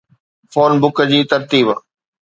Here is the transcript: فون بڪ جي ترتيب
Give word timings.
فون 0.51 0.71
بڪ 0.81 0.97
جي 1.09 1.19
ترتيب 1.31 1.67